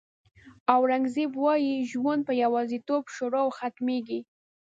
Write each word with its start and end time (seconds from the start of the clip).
اورنګزېب 0.75 1.31
وایي 1.43 1.75
ژوند 1.91 2.21
په 2.27 2.33
یوازېتوب 2.43 3.03
شروع 3.15 3.41
او 3.43 3.49
ختمېږي. 3.57 4.19